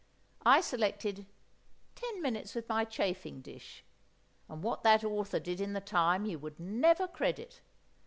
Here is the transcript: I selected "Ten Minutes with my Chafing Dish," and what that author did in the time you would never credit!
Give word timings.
I 0.47 0.61
selected 0.61 1.27
"Ten 1.93 2.23
Minutes 2.23 2.55
with 2.55 2.67
my 2.67 2.85
Chafing 2.85 3.41
Dish," 3.41 3.83
and 4.49 4.63
what 4.63 4.81
that 4.81 5.03
author 5.03 5.39
did 5.39 5.61
in 5.61 5.73
the 5.73 5.79
time 5.79 6.25
you 6.25 6.39
would 6.39 6.59
never 6.59 7.07
credit! 7.07 7.61